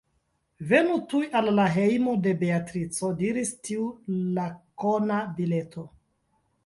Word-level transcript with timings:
Venu 0.69 0.95
tuj 1.11 1.19
al 1.39 1.49
la 1.59 1.65
hejmo 1.75 2.15
de 2.27 2.33
Beatrico, 2.39 3.11
diris 3.21 3.53
tiu 3.69 3.85
lakona 4.39 5.21
bileto. 5.37 5.87